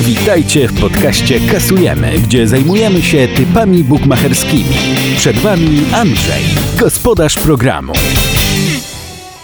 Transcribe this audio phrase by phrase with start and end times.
[0.00, 4.74] Witajcie w podcaście Kasujemy, gdzie zajmujemy się typami bukmacherskimi.
[5.16, 6.42] Przed Wami Andrzej,
[6.78, 7.92] gospodarz programu.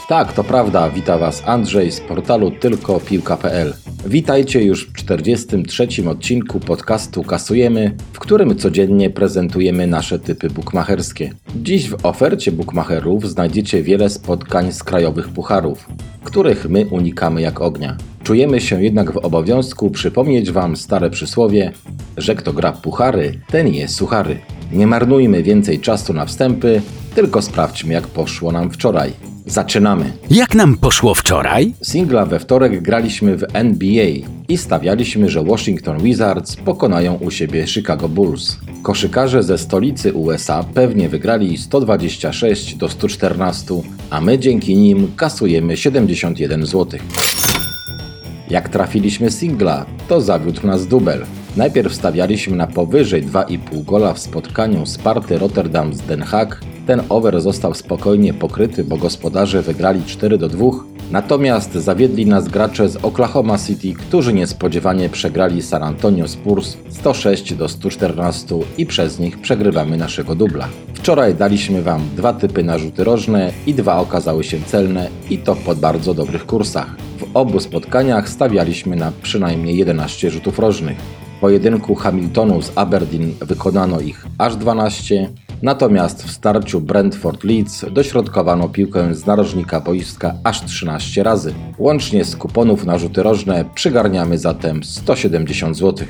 [0.09, 0.91] Tak, to prawda.
[0.91, 3.75] Wita Was Andrzej z portalu tylkopiłka.pl.
[4.07, 5.89] Witajcie już w 43.
[6.09, 11.31] odcinku podcastu Kasujemy, w którym codziennie prezentujemy nasze typy bukmacherskie.
[11.57, 15.89] Dziś w ofercie bukmacherów znajdziecie wiele spotkań z krajowych pucharów,
[16.25, 17.97] których my unikamy jak ognia.
[18.27, 21.73] Czujemy się jednak w obowiązku przypomnieć Wam stare przysłowie,
[22.17, 24.39] że kto gra puchary, ten jest suchary.
[24.73, 26.83] Nie marnujmy więcej czasu na wstępy,
[27.15, 29.13] tylko sprawdźmy jak poszło nam wczoraj.
[29.47, 30.13] Zaczynamy!
[30.31, 31.75] Jak nam poszło wczoraj?
[31.83, 34.07] Singla we wtorek graliśmy w NBA
[34.49, 38.59] i stawialiśmy, że Washington Wizards pokonają u siebie Chicago Bulls.
[38.83, 46.67] Koszykarze ze stolicy USA pewnie wygrali 126 do 114, a my dzięki nim kasujemy 71
[46.67, 47.01] zł.
[48.51, 51.27] Jak trafiliśmy singla, to zawiódł nas dubel.
[51.57, 56.61] Najpierw stawialiśmy na powyżej 2,5 gola w spotkaniu Sparty Rotterdam z Den Haag.
[56.87, 60.67] Ten over został spokojnie pokryty, bo gospodarze wygrali 4 do 2.
[61.11, 67.69] Natomiast zawiedli nas gracze z Oklahoma City, którzy niespodziewanie przegrali San Antonio Spurs 106 do
[67.69, 70.69] 114 i przez nich przegrywamy naszego dubla.
[70.95, 75.57] Wczoraj daliśmy Wam dwa typy na rzuty rożne i dwa okazały się celne i to
[75.57, 76.97] po bardzo dobrych kursach.
[77.19, 80.99] W obu spotkaniach stawialiśmy na przynajmniej 11 rzutów rożnych.
[81.37, 85.29] W pojedynku Hamiltonu z Aberdeen wykonano ich aż 12,
[85.63, 91.55] natomiast w starciu Brentford-Leeds dośrodkowano piłkę z narożnika boiska aż 13 razy.
[91.79, 96.07] Łącznie z kuponów na rzuty rożne przygarniamy zatem 170 zł.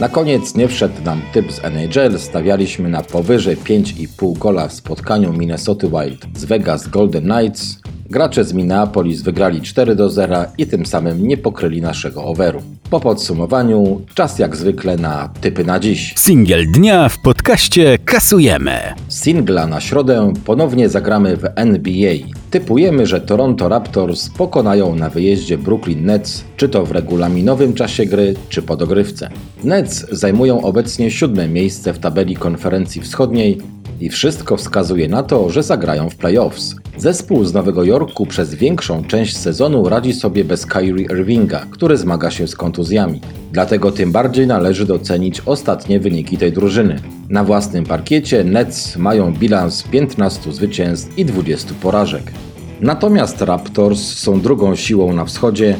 [0.00, 5.32] Na koniec nie wszedł nam typ z NHL, stawialiśmy na powyżej 5,5 gola w spotkaniu
[5.32, 7.80] Minnesota Wild z Vegas Golden Knights.
[8.10, 12.62] Gracze z Minneapolis wygrali 4 do 0 i tym samym nie pokryli naszego overu.
[12.90, 16.14] Po podsumowaniu, czas jak zwykle na typy na dziś.
[16.16, 18.72] Singiel dnia w podcaście Kasujemy.
[19.08, 22.14] Singla na środę ponownie zagramy w NBA.
[22.50, 28.34] Typujemy, że Toronto Raptors pokonają na wyjeździe Brooklyn Nets, czy to w regulaminowym czasie gry,
[28.48, 29.30] czy po dogrywce.
[29.64, 33.58] Nets zajmują obecnie siódme miejsce w tabeli konferencji wschodniej
[34.00, 36.74] i wszystko wskazuje na to, że zagrają w playoffs.
[36.96, 42.30] Zespół z Nowego Jorku przez większą część sezonu radzi sobie bez Kyrie Irvinga, który zmaga
[42.30, 43.20] się z kontuzjami.
[43.52, 47.00] Dlatego tym bardziej należy docenić ostatnie wyniki tej drużyny.
[47.28, 52.32] Na własnym parkiecie Nets mają bilans 15 zwycięstw i 20 porażek.
[52.80, 55.76] Natomiast Raptors są drugą siłą na wschodzie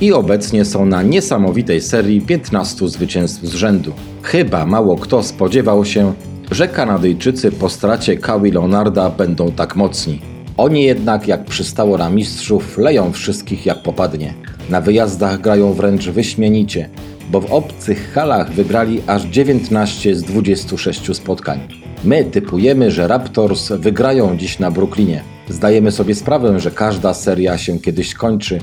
[0.00, 3.92] i obecnie są na niesamowitej serii 15 zwycięstw z rzędu.
[4.22, 6.12] Chyba mało kto spodziewał się,
[6.50, 10.20] że Kanadyjczycy po stracie Kawi Leonarda będą tak mocni.
[10.56, 14.34] Oni jednak, jak przystało na mistrzów, leją wszystkich jak popadnie.
[14.70, 16.88] Na wyjazdach grają wręcz wyśmienicie,
[17.30, 21.60] bo w obcych halach wygrali aż 19 z 26 spotkań.
[22.04, 25.22] My typujemy, że Raptors wygrają dziś na Brooklynie.
[25.48, 28.58] Zdajemy sobie sprawę, że każda seria się kiedyś kończy,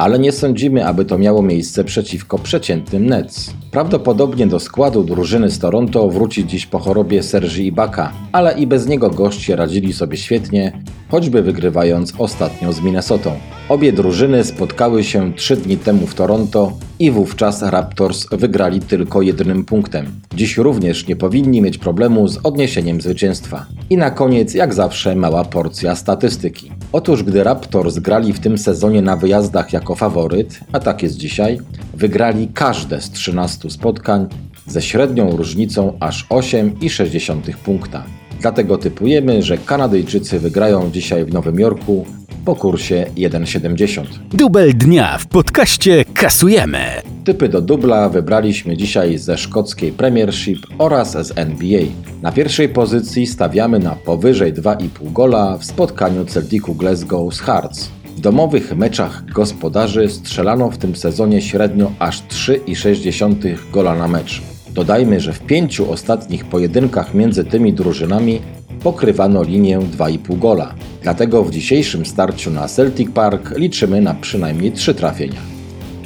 [0.00, 3.54] ale nie sądzimy, aby to miało miejsce przeciwko przeciętnym Nets.
[3.70, 8.86] Prawdopodobnie do składu drużyny z Toronto wróci dziś po chorobie Sergi Ibaka, ale i bez
[8.86, 13.32] niego goście radzili sobie świetnie, choćby wygrywając ostatnio z Minnesotą.
[13.68, 19.64] Obie drużyny spotkały się trzy dni temu w Toronto i wówczas Raptors wygrali tylko jednym
[19.64, 20.06] punktem.
[20.34, 23.66] Dziś również nie powinni mieć problemu z odniesieniem zwycięstwa.
[23.90, 26.72] I na koniec, jak zawsze, mała porcja statystyki.
[26.92, 31.58] Otóż gdy Raptors grali w tym sezonie na wyjazdach jako faworyt, a tak jest dzisiaj,
[31.94, 34.26] wygrali każde z 13 spotkań
[34.66, 38.04] ze średnią różnicą aż 8,6 punkta.
[38.40, 42.06] Dlatego typujemy, że Kanadyjczycy wygrają dzisiaj w Nowym Jorku
[42.44, 44.04] po kursie 1,70.
[44.32, 46.78] Dubel dnia w podcaście Kasujemy.
[47.24, 51.80] Typy do dubla wybraliśmy dzisiaj ze szkockiej Premiership oraz z NBA.
[52.22, 57.90] Na pierwszej pozycji stawiamy na powyżej 2,5 gola w spotkaniu Celticu Glasgow z Hearts.
[58.16, 64.42] W domowych meczach gospodarzy strzelano w tym sezonie średnio aż 3,6 gola na mecz.
[64.74, 68.40] Dodajmy, że w pięciu ostatnich pojedynkach między tymi drużynami
[68.82, 70.74] pokrywano linię 2,5 gola.
[71.02, 75.40] Dlatego w dzisiejszym starciu na Celtic Park liczymy na przynajmniej 3 trafienia.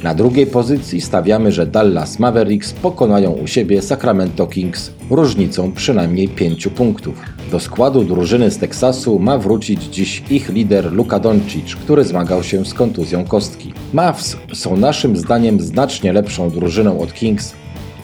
[0.03, 6.67] Na drugiej pozycji stawiamy, że Dallas Mavericks pokonają u siebie Sacramento Kings różnicą przynajmniej 5
[6.67, 7.21] punktów.
[7.51, 12.65] Do składu drużyny z Teksasu ma wrócić dziś ich lider Luka Doncic, który zmagał się
[12.65, 13.73] z kontuzją kostki.
[13.93, 17.53] Mavs są naszym zdaniem znacznie lepszą drużyną od Kings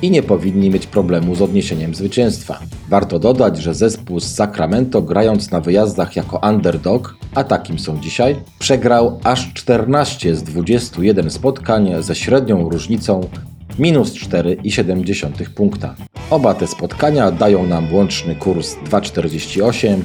[0.01, 2.59] i nie powinni mieć problemu z odniesieniem zwycięstwa.
[2.89, 8.35] Warto dodać, że zespół z Sacramento grając na wyjazdach jako underdog, a takim są dzisiaj,
[8.59, 13.21] przegrał aż 14 z 21 spotkań ze średnią różnicą
[13.79, 15.95] minus 4,7 punkta.
[16.29, 20.01] Oba te spotkania dają nam łączny kurs 2,48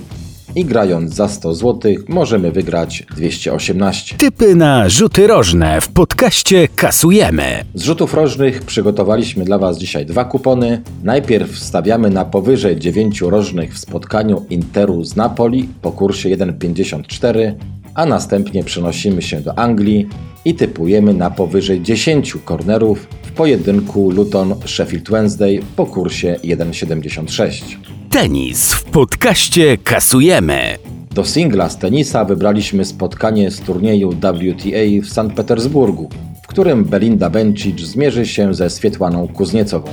[0.56, 4.16] i grając za 100 zł możemy wygrać 218.
[4.16, 7.64] Typy na rzuty rożne w podcaście kasujemy.
[7.74, 10.82] Z rzutów rożnych przygotowaliśmy dla Was dzisiaj dwa kupony.
[11.04, 17.52] Najpierw stawiamy na powyżej 9 rożnych w spotkaniu Interu z Napoli po kursie 1,54,
[17.94, 20.08] a następnie przenosimy się do Anglii
[20.44, 23.06] i typujemy na powyżej 10 kornerów
[23.36, 27.62] pojedynku Luton-Sheffield Wednesday po kursie 1,76.
[28.10, 30.78] Tenis w podcaście kasujemy.
[31.14, 36.08] Do singla z tenisa wybraliśmy spotkanie z turnieju WTA w Sankt Petersburgu,
[36.42, 39.88] w którym Belinda Bencic zmierzy się ze Swietłaną Kuzniecową.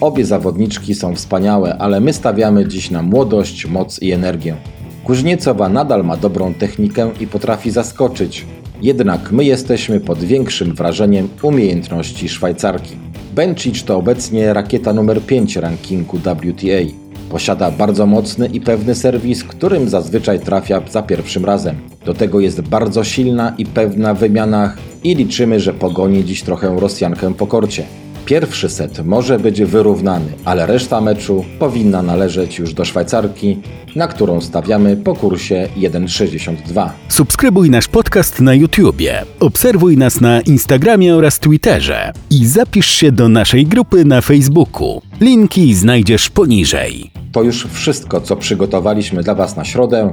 [0.00, 4.56] Obie zawodniczki są wspaniałe, ale my stawiamy dziś na młodość, moc i energię.
[5.04, 8.46] Kuźniecowa nadal ma dobrą technikę i potrafi zaskoczyć,
[8.82, 12.96] jednak my jesteśmy pod większym wrażeniem umiejętności Szwajcarki.
[13.34, 16.94] Bencic to obecnie rakieta numer 5 rankingu WTA.
[17.30, 21.76] Posiada bardzo mocny i pewny serwis, którym zazwyczaj trafia za pierwszym razem.
[22.04, 26.80] Do tego jest bardzo silna i pewna w wymianach i liczymy, że pogoni dziś trochę
[26.80, 27.84] Rosjankę po korcie.
[28.26, 33.58] Pierwszy set może być wyrównany, ale reszta meczu powinna należeć już do Szwajcarki,
[33.96, 36.90] na którą stawiamy po kursie 1,62.
[37.08, 43.28] Subskrybuj nasz podcast na YouTubie, obserwuj nas na Instagramie oraz Twitterze i zapisz się do
[43.28, 45.02] naszej grupy na Facebooku.
[45.20, 47.10] Linki znajdziesz poniżej.
[47.32, 50.12] To już wszystko, co przygotowaliśmy dla Was na środę.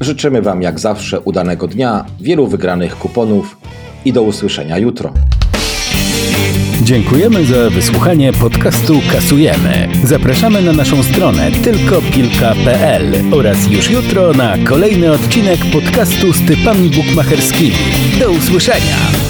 [0.00, 3.56] Życzymy Wam jak zawsze udanego dnia, wielu wygranych kuponów
[4.04, 5.12] i do usłyszenia jutro.
[6.82, 9.88] Dziękujemy za wysłuchanie podcastu Kasujemy.
[10.04, 17.76] Zapraszamy na naszą stronę tylkopilka.pl oraz już jutro na kolejny odcinek podcastu z typami bukmacherskimi.
[18.20, 19.29] Do usłyszenia!